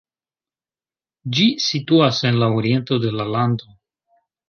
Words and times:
Ĝi 1.35 1.45
situas 1.67 2.25
en 2.33 2.43
la 2.45 2.51
oriento 2.59 3.01
de 3.07 3.17
la 3.21 3.33
lando. 3.39 3.75